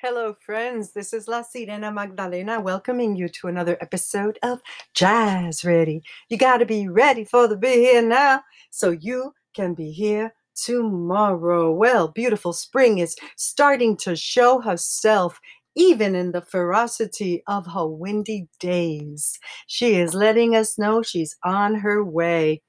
Hello, 0.00 0.36
friends. 0.46 0.92
This 0.92 1.12
is 1.12 1.26
La 1.26 1.42
Sirena 1.42 1.92
Magdalena 1.92 2.60
welcoming 2.60 3.16
you 3.16 3.28
to 3.30 3.48
another 3.48 3.76
episode 3.80 4.38
of 4.44 4.60
Jazz 4.94 5.64
Ready. 5.64 6.02
You 6.28 6.38
got 6.38 6.58
to 6.58 6.66
be 6.66 6.86
ready 6.86 7.24
for 7.24 7.48
the 7.48 7.56
be 7.56 7.66
here 7.66 8.00
now 8.00 8.42
so 8.70 8.90
you 8.90 9.32
can 9.56 9.74
be 9.74 9.90
here 9.90 10.32
tomorrow. 10.54 11.72
Well, 11.72 12.06
beautiful 12.06 12.52
spring 12.52 12.98
is 12.98 13.16
starting 13.36 13.96
to 13.96 14.14
show 14.14 14.60
herself 14.60 15.40
even 15.74 16.14
in 16.14 16.30
the 16.30 16.42
ferocity 16.42 17.42
of 17.48 17.66
her 17.66 17.88
windy 17.88 18.46
days. 18.60 19.36
She 19.66 19.96
is 19.96 20.14
letting 20.14 20.54
us 20.54 20.78
know 20.78 21.02
she's 21.02 21.36
on 21.44 21.74
her 21.74 22.04
way. 22.04 22.62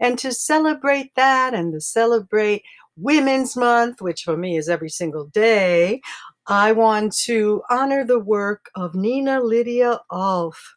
And 0.00 0.18
to 0.18 0.32
celebrate 0.32 1.14
that 1.16 1.54
and 1.54 1.72
to 1.72 1.80
celebrate 1.80 2.62
Women's 2.96 3.56
Month, 3.56 4.02
which 4.02 4.22
for 4.22 4.36
me 4.36 4.56
is 4.56 4.68
every 4.68 4.90
single 4.90 5.24
day, 5.26 6.00
I 6.46 6.72
want 6.72 7.16
to 7.24 7.62
honor 7.70 8.04
the 8.04 8.18
work 8.18 8.70
of 8.74 8.94
Nina 8.94 9.40
Lydia 9.40 10.00
Ulf, 10.10 10.74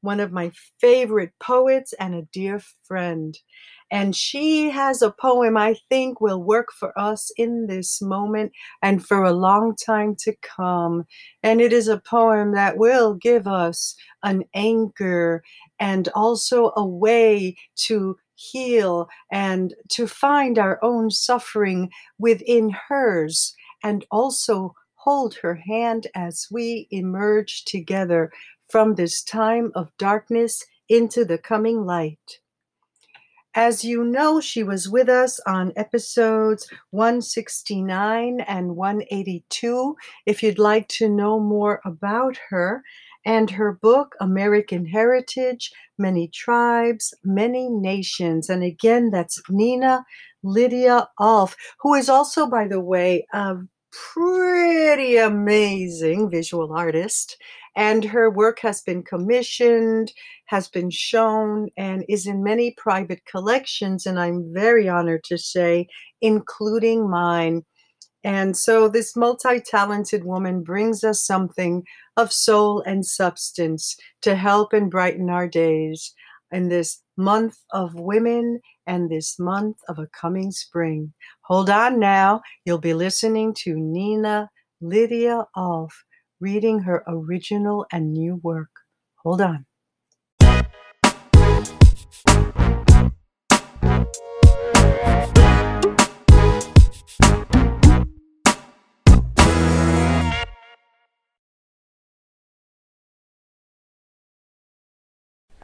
one 0.00 0.18
of 0.18 0.32
my 0.32 0.50
favorite 0.80 1.32
poets 1.38 1.92
and 2.00 2.14
a 2.14 2.22
dear 2.32 2.62
friend. 2.84 3.38
And 3.90 4.16
she 4.16 4.70
has 4.70 5.02
a 5.02 5.10
poem 5.10 5.58
I 5.58 5.76
think 5.90 6.22
will 6.22 6.42
work 6.42 6.68
for 6.72 6.98
us 6.98 7.30
in 7.36 7.66
this 7.66 8.00
moment 8.00 8.52
and 8.80 9.04
for 9.04 9.22
a 9.22 9.32
long 9.34 9.74
time 9.76 10.16
to 10.20 10.34
come. 10.40 11.04
And 11.42 11.60
it 11.60 11.72
is 11.72 11.86
a 11.88 12.00
poem 12.00 12.52
that 12.54 12.78
will 12.78 13.12
give 13.12 13.46
us 13.46 13.96
an 14.22 14.44
anchor 14.54 15.42
and 15.78 16.08
also 16.14 16.72
a 16.76 16.86
way 16.86 17.56
to 17.88 18.16
heal 18.36 19.06
and 19.30 19.74
to 19.90 20.06
find 20.06 20.58
our 20.58 20.78
own 20.82 21.10
suffering 21.10 21.90
within 22.18 22.74
hers 22.88 23.54
and 23.82 24.06
also 24.10 24.74
hold 25.02 25.34
her 25.34 25.54
hand 25.54 26.06
as 26.14 26.46
we 26.50 26.86
emerge 26.90 27.64
together 27.64 28.30
from 28.68 28.94
this 28.94 29.22
time 29.22 29.72
of 29.74 29.96
darkness 29.96 30.64
into 30.88 31.24
the 31.24 31.38
coming 31.38 31.86
light. 31.86 32.40
As 33.54 33.84
you 33.84 34.04
know, 34.04 34.40
she 34.40 34.62
was 34.62 34.88
with 34.88 35.08
us 35.08 35.40
on 35.46 35.72
episodes 35.74 36.68
169 36.90 38.40
and 38.42 38.76
182. 38.76 39.96
If 40.26 40.42
you'd 40.42 40.58
like 40.58 40.86
to 40.88 41.08
know 41.08 41.40
more 41.40 41.80
about 41.84 42.36
her 42.50 42.84
and 43.24 43.50
her 43.50 43.72
book, 43.72 44.14
American 44.20 44.84
Heritage 44.86 45.72
Many 45.98 46.28
Tribes, 46.28 47.12
Many 47.24 47.68
Nations. 47.68 48.48
And 48.48 48.62
again, 48.62 49.10
that's 49.10 49.42
Nina 49.48 50.04
Lydia 50.42 51.08
Ulf, 51.18 51.56
who 51.80 51.94
is 51.94 52.08
also, 52.08 52.46
by 52.46 52.68
the 52.68 52.80
way, 52.80 53.26
a 53.32 53.56
pretty 53.92 55.16
amazing 55.16 56.30
visual 56.30 56.72
artist. 56.72 57.36
And 57.76 58.04
her 58.04 58.30
work 58.30 58.58
has 58.60 58.82
been 58.82 59.02
commissioned, 59.02 60.12
has 60.46 60.68
been 60.68 60.90
shown, 60.90 61.68
and 61.76 62.04
is 62.08 62.26
in 62.26 62.42
many 62.42 62.74
private 62.76 63.24
collections. 63.26 64.06
And 64.06 64.18
I'm 64.18 64.52
very 64.52 64.88
honored 64.88 65.24
to 65.24 65.38
say, 65.38 65.86
including 66.20 67.08
mine. 67.08 67.64
And 68.22 68.56
so 68.56 68.88
this 68.88 69.16
multi 69.16 69.60
talented 69.60 70.24
woman 70.24 70.62
brings 70.62 71.04
us 71.04 71.24
something 71.24 71.84
of 72.16 72.32
soul 72.32 72.82
and 72.82 73.06
substance 73.06 73.96
to 74.22 74.34
help 74.34 74.72
and 74.72 74.90
brighten 74.90 75.30
our 75.30 75.48
days 75.48 76.12
in 76.52 76.68
this 76.68 77.00
month 77.16 77.58
of 77.72 77.94
women 77.94 78.60
and 78.90 79.08
this 79.08 79.38
month 79.38 79.76
of 79.88 80.00
a 80.00 80.08
coming 80.08 80.50
spring. 80.50 81.12
Hold 81.42 81.70
on 81.70 82.00
now. 82.00 82.40
You'll 82.64 82.78
be 82.78 82.92
listening 82.92 83.54
to 83.58 83.76
Nina 83.76 84.50
Lydia 84.80 85.46
Ulf 85.56 86.04
reading 86.40 86.80
her 86.80 87.04
original 87.06 87.86
and 87.92 88.12
new 88.12 88.40
work. 88.42 88.70
Hold 89.22 89.42
on. 89.42 89.66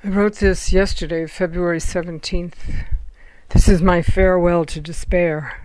I 0.05 0.09
wrote 0.09 0.37
this 0.37 0.73
yesterday, 0.73 1.27
February 1.27 1.81
17th. 1.81 2.96
This 3.57 3.69
is 3.69 3.81
my 3.81 4.03
farewell 4.03 4.67
to 4.67 4.83
despair. 4.83 5.63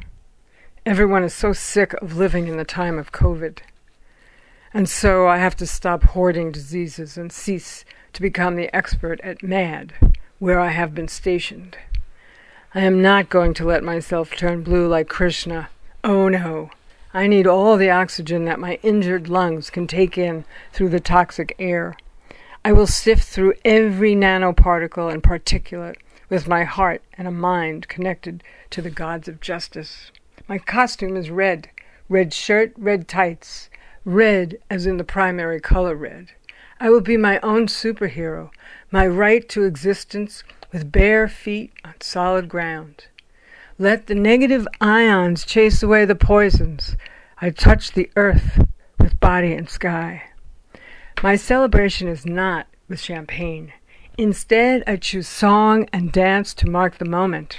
Everyone 0.86 1.26
is 1.26 1.34
so 1.34 1.52
sick 1.52 1.94
of 1.96 2.16
living 2.16 2.48
in 2.48 2.56
the 2.56 2.64
time 2.64 2.98
of 2.98 3.12
COVID. 3.12 3.58
And 4.74 4.88
so 4.88 5.28
I 5.28 5.40
have 5.40 5.58
to 5.58 5.68
stop 5.68 6.04
hoarding 6.04 6.54
diseases 6.54 7.18
and 7.18 7.34
cease 7.34 7.84
to 8.14 8.22
become 8.22 8.56
the 8.56 8.74
expert 8.74 9.20
at 9.26 9.44
MAD, 9.44 9.92
where 10.40 10.58
I 10.58 10.70
have 10.70 10.96
been 10.96 11.10
stationed. 11.10 11.78
I 12.74 12.80
am 12.80 13.02
not 13.02 13.28
going 13.28 13.54
to 13.56 13.66
let 13.66 13.84
myself 13.84 14.38
turn 14.38 14.64
blue 14.64 14.88
like 14.88 15.10
Krishna. 15.10 15.68
Oh 16.02 16.30
no. 16.30 16.70
I 17.14 17.28
need 17.28 17.46
all 17.46 17.76
the 17.76 17.92
oxygen 17.92 18.46
that 18.46 18.58
my 18.58 18.80
injured 18.84 19.28
lungs 19.28 19.70
can 19.70 19.86
take 19.86 20.18
in 20.18 20.46
through 20.72 20.90
the 20.90 21.02
toxic 21.02 21.58
air. 21.60 21.98
I 22.64 22.72
will 22.72 22.88
sift 22.88 23.28
through 23.28 23.56
every 23.66 24.16
nanoparticle 24.16 25.12
and 25.12 25.22
particulate 25.22 25.98
with 26.32 26.48
my 26.48 26.64
heart 26.64 27.04
and 27.18 27.28
a 27.28 27.32
mind 27.32 27.90
connected 27.90 28.42
to 28.70 28.82
the 28.82 28.90
gods 28.90 29.28
of 29.28 29.42
justice. 29.42 30.12
My 30.48 30.58
costume 30.58 31.16
is 31.16 31.30
red 31.30 31.70
red 32.12 32.34
shirt, 32.34 32.74
red 32.78 33.08
tights, 33.08 33.70
red 34.04 34.58
as 34.70 34.86
in 34.86 34.98
the 34.98 35.04
primary 35.04 35.62
color 35.62 35.96
red. 35.96 36.28
I 36.80 36.90
will 36.90 37.02
be 37.02 37.16
my 37.16 37.40
own 37.40 37.68
superhero, 37.68 38.50
my 38.92 39.08
right 39.08 39.48
to 39.50 39.64
existence 39.64 40.44
with 40.72 40.92
bare 40.92 41.30
feet 41.30 41.72
on 41.86 41.94
solid 42.02 42.50
ground. 42.50 43.06
Let 43.78 44.08
the 44.08 44.16
negative 44.16 44.68
ions 44.82 45.46
chase 45.46 45.82
away 45.82 46.06
the 46.06 46.16
poisons. 46.16 46.98
I 47.40 47.50
touch 47.50 47.92
the 47.92 48.12
earth 48.16 48.66
with 49.00 49.20
body 49.20 49.54
and 49.54 49.70
sky. 49.70 50.24
My 51.24 51.36
celebration 51.36 52.08
is 52.08 52.26
not 52.26 52.68
with 52.90 53.00
champagne. 53.00 53.72
Instead, 54.22 54.84
I 54.86 54.98
choose 54.98 55.28
song 55.28 55.90
and 55.92 56.12
dance 56.12 56.54
to 56.54 56.70
mark 56.70 57.00
the 57.00 57.06
moment. 57.06 57.58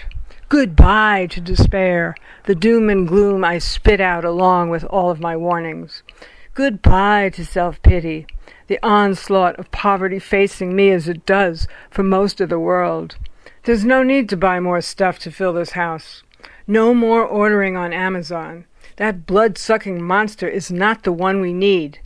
Goodbye 0.48 1.26
to 1.30 1.40
despair, 1.40 2.14
the 2.44 2.54
doom 2.54 2.88
and 2.88 3.08
gloom 3.08 3.44
I 3.44 3.58
spit 3.58 4.00
out 4.00 4.24
along 4.24 4.70
with 4.70 4.84
all 4.84 5.10
of 5.10 5.18
my 5.18 5.36
warnings. 5.36 6.04
Goodbye 6.54 7.30
to 7.30 7.44
self 7.44 7.82
pity, 7.82 8.28
the 8.68 8.78
onslaught 8.80 9.58
of 9.58 9.72
poverty 9.72 10.20
facing 10.20 10.76
me 10.76 10.92
as 10.92 11.08
it 11.08 11.26
does 11.26 11.66
for 11.90 12.04
most 12.04 12.40
of 12.40 12.48
the 12.48 12.60
world. 12.60 13.16
There's 13.64 13.84
no 13.84 14.04
need 14.04 14.28
to 14.28 14.36
buy 14.36 14.60
more 14.60 14.82
stuff 14.82 15.18
to 15.18 15.32
fill 15.32 15.54
this 15.54 15.72
house. 15.72 16.22
No 16.68 16.94
more 16.94 17.26
ordering 17.26 17.76
on 17.76 17.92
Amazon. 17.92 18.66
That 18.98 19.26
blood 19.26 19.58
sucking 19.58 20.00
monster 20.00 20.46
is 20.46 20.70
not 20.70 21.02
the 21.02 21.10
one 21.10 21.40
we 21.40 21.52
need. 21.52 21.98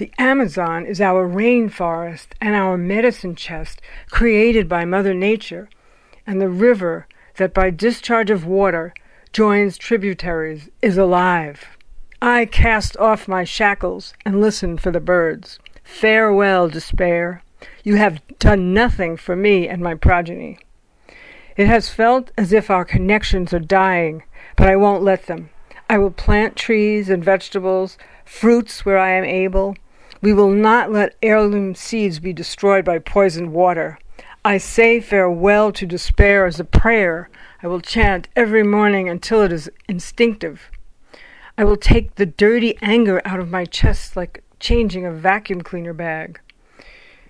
The 0.00 0.12
Amazon 0.16 0.86
is 0.86 0.98
our 0.98 1.28
rainforest 1.28 2.28
and 2.40 2.54
our 2.54 2.78
medicine 2.78 3.34
chest 3.34 3.82
created 4.10 4.66
by 4.66 4.86
Mother 4.86 5.12
Nature, 5.12 5.68
and 6.26 6.40
the 6.40 6.48
river 6.48 7.06
that 7.36 7.52
by 7.52 7.68
discharge 7.68 8.30
of 8.30 8.46
water 8.46 8.94
joins 9.34 9.76
tributaries 9.76 10.70
is 10.80 10.96
alive. 10.96 11.76
I 12.22 12.46
cast 12.46 12.96
off 12.96 13.28
my 13.28 13.44
shackles 13.44 14.14
and 14.24 14.40
listen 14.40 14.78
for 14.78 14.90
the 14.90 15.00
birds. 15.00 15.58
Farewell, 15.84 16.70
despair. 16.70 17.42
You 17.84 17.96
have 17.96 18.22
done 18.38 18.72
nothing 18.72 19.18
for 19.18 19.36
me 19.36 19.68
and 19.68 19.82
my 19.82 19.94
progeny. 19.94 20.60
It 21.58 21.66
has 21.66 21.90
felt 21.90 22.30
as 22.38 22.54
if 22.54 22.70
our 22.70 22.86
connections 22.86 23.52
are 23.52 23.58
dying, 23.58 24.22
but 24.56 24.66
I 24.66 24.76
won't 24.76 25.02
let 25.02 25.26
them. 25.26 25.50
I 25.90 25.98
will 25.98 26.10
plant 26.10 26.56
trees 26.56 27.10
and 27.10 27.22
vegetables, 27.22 27.98
fruits 28.24 28.86
where 28.86 28.98
I 28.98 29.10
am 29.10 29.24
able, 29.24 29.76
we 30.22 30.32
will 30.32 30.50
not 30.50 30.92
let 30.92 31.16
heirloom 31.22 31.74
seeds 31.74 32.18
be 32.18 32.32
destroyed 32.32 32.84
by 32.84 32.98
poisoned 32.98 33.52
water. 33.52 33.98
I 34.44 34.58
say 34.58 35.00
farewell 35.00 35.72
to 35.72 35.86
despair 35.86 36.46
as 36.46 36.60
a 36.60 36.64
prayer 36.64 37.28
I 37.62 37.66
will 37.66 37.80
chant 37.80 38.28
every 38.34 38.62
morning 38.62 39.08
until 39.08 39.42
it 39.42 39.52
is 39.52 39.70
instinctive. 39.86 40.70
I 41.58 41.64
will 41.64 41.76
take 41.76 42.14
the 42.14 42.24
dirty 42.24 42.78
anger 42.80 43.20
out 43.26 43.38
of 43.38 43.50
my 43.50 43.66
chest 43.66 44.16
like 44.16 44.42
changing 44.58 45.04
a 45.04 45.12
vacuum 45.12 45.60
cleaner 45.60 45.92
bag. 45.92 46.40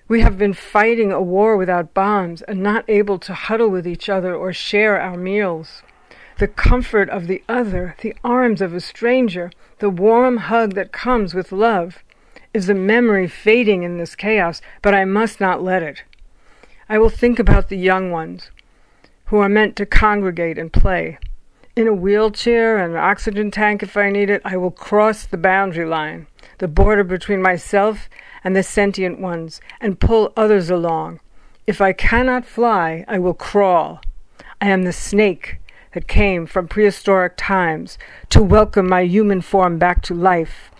We 0.07 0.21
have 0.21 0.39
been 0.39 0.55
fighting 0.55 1.11
a 1.11 1.21
war 1.21 1.57
without 1.57 1.95
bombs 1.95 2.43
and 2.43 2.63
not 2.63 2.85
able 2.89 3.19
to 3.21 3.35
huddle 3.35 3.71
with 3.71 3.89
each 3.89 4.09
other 4.09 4.35
or 4.35 4.53
share 4.53 5.01
our 5.01 5.17
meals. 5.17 5.83
The 6.39 6.49
comfort 6.49 7.11
of 7.11 7.27
the 7.27 7.43
other, 7.49 7.97
the 8.03 8.15
arms 8.23 8.61
of 8.61 8.73
a 8.73 8.81
stranger, 8.81 9.51
the 9.79 9.91
warm 9.91 10.37
hug 10.37 10.75
that 10.75 10.93
comes 10.93 11.35
with 11.35 11.51
love 11.53 12.05
is 12.53 12.67
the 12.67 12.75
memory 12.75 13.29
fading 13.29 13.83
in 13.83 13.99
this 13.99 14.17
chaos, 14.17 14.61
but 14.83 14.95
I 14.95 15.05
must 15.05 15.41
not 15.41 15.63
let 15.63 15.83
it. 15.83 16.03
I 16.89 16.99
will 16.99 17.11
think 17.11 17.39
about 17.39 17.69
the 17.69 17.77
young 17.77 18.11
ones 18.11 18.51
who 19.27 19.39
are 19.39 19.49
meant 19.49 19.77
to 19.77 19.87
congregate 19.87 20.59
and 20.59 20.73
play. 20.73 21.19
in 21.77 21.87
a 21.87 21.93
wheelchair 21.95 22.79
and 22.79 22.93
an 22.93 22.99
oxygen 22.99 23.51
tank 23.51 23.83
if 23.83 23.97
I 23.97 24.11
need 24.11 24.29
it, 24.29 24.43
I 24.45 24.57
will 24.57 24.73
cross 24.73 25.25
the 25.25 25.39
boundary 25.39 25.87
line, 25.87 26.27
the 26.59 26.69
border 26.69 27.05
between 27.05 27.41
myself 27.41 28.09
and 28.43 28.57
the 28.57 28.63
sentient 28.63 29.21
ones, 29.21 29.61
and 29.81 30.01
pull 30.01 30.33
others 30.37 30.69
along. 30.69 31.21
If 31.67 31.81
I 31.81 31.93
cannot 31.93 32.45
fly, 32.45 33.05
I 33.07 33.19
will 33.19 33.35
crawl. 33.35 34.01
I 34.61 34.69
am 34.69 34.83
the 34.83 34.93
snake 34.93 35.59
that 35.93 36.09
came 36.09 36.47
from 36.47 36.69
prehistoric 36.69 37.35
times 37.37 37.99
to 38.31 38.43
welcome 38.43 38.89
my 38.89 39.03
human 39.03 39.41
form 39.41 39.79
back 39.79 40.03
to 40.03 40.15
life. 40.15 40.71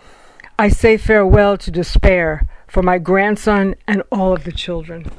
I 0.61 0.69
say 0.69 0.99
farewell 0.99 1.57
to 1.57 1.71
despair 1.71 2.47
for 2.69 2.83
my 2.83 2.99
grandson 2.99 3.77
and 3.89 4.03
all 4.13 4.35
of 4.35 4.45
the 4.45 4.53
children. 4.53 5.11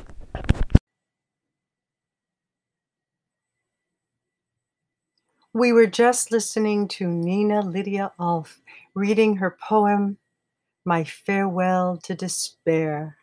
We 5.52 5.74
were 5.74 5.88
just 5.88 6.32
listening 6.32 6.88
to 6.90 7.08
Nina 7.08 7.62
Lydia 7.62 8.12
Ulf 8.20 8.62
reading 8.94 9.38
her 9.38 9.58
poem, 9.60 10.20
My 10.86 11.04
Farewell 11.04 11.98
to 12.04 12.14
Despair. 12.14 13.18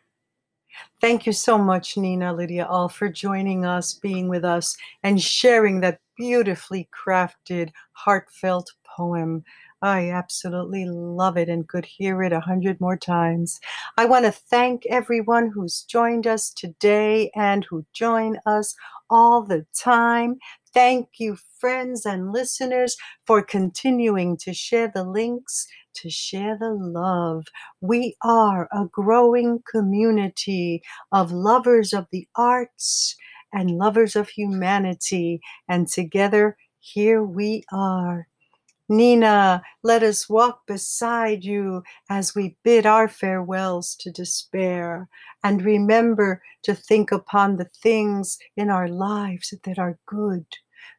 Thank 0.99 1.25
you 1.25 1.31
so 1.31 1.57
much, 1.57 1.95
Nina 1.95 2.33
Lydia 2.33 2.67
Ulf, 2.69 2.97
for 2.97 3.07
joining 3.07 3.63
us, 3.63 3.93
being 3.93 4.27
with 4.27 4.43
us, 4.43 4.75
and 5.03 5.21
sharing 5.21 5.79
that 5.79 6.01
beautifully 6.17 6.89
crafted, 6.93 7.71
heartfelt 7.93 8.73
poem. 8.85 9.45
I 9.81 10.09
absolutely 10.09 10.85
love 10.85 11.37
it 11.37 11.47
and 11.47 11.67
could 11.67 11.85
hear 11.85 12.21
it 12.21 12.33
a 12.33 12.41
hundred 12.41 12.81
more 12.81 12.97
times. 12.97 13.59
I 13.97 14.05
want 14.05 14.25
to 14.25 14.31
thank 14.31 14.85
everyone 14.87 15.51
who's 15.53 15.83
joined 15.83 16.27
us 16.27 16.49
today 16.49 17.31
and 17.33 17.65
who 17.65 17.85
join 17.93 18.39
us 18.45 18.75
all 19.09 19.43
the 19.43 19.65
time. 19.73 20.37
Thank 20.73 21.09
you, 21.17 21.37
friends 21.59 22.05
and 22.05 22.31
listeners, 22.33 22.97
for 23.25 23.41
continuing 23.41 24.37
to 24.37 24.53
share 24.53 24.91
the 24.93 25.03
links, 25.03 25.65
to 25.95 26.09
share 26.09 26.57
the 26.57 26.73
love. 26.73 27.45
We 27.79 28.15
are 28.21 28.67
a 28.71 28.85
growing 28.91 29.63
community 29.69 30.81
of 31.11 31.31
lovers 31.31 31.93
of 31.93 32.07
the 32.11 32.27
arts 32.35 33.15
and 33.53 33.71
lovers 33.71 34.15
of 34.15 34.29
humanity. 34.29 35.39
And 35.67 35.87
together, 35.87 36.57
here 36.79 37.23
we 37.23 37.63
are. 37.71 38.27
Nina, 38.89 39.61
let 39.83 40.01
us 40.01 40.27
walk 40.27 40.65
beside 40.65 41.43
you 41.43 41.83
as 42.09 42.33
we 42.33 42.57
bid 42.63 42.87
our 42.87 43.07
farewells 43.07 43.95
to 43.99 44.11
despair 44.11 45.07
and 45.43 45.63
remember 45.63 46.41
to 46.63 46.73
think 46.73 47.11
upon 47.11 47.57
the 47.57 47.69
things 47.83 48.39
in 48.57 48.71
our 48.71 48.87
lives 48.87 49.53
that 49.63 49.77
are 49.77 49.99
good, 50.07 50.45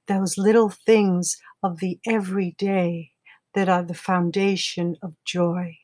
those 0.06 0.38
little 0.38 0.70
things 0.70 1.36
of 1.64 1.80
the 1.80 1.98
everyday 2.06 3.10
that 3.54 3.68
are 3.68 3.82
the 3.82 3.94
foundation 3.94 4.96
of 5.02 5.14
joy. 5.24 5.76